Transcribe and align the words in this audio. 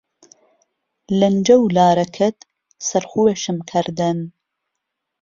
لهنجهولارهکهت 1.19 2.37
سهرخوهشم 2.87 3.57
کهردهن 3.69 4.19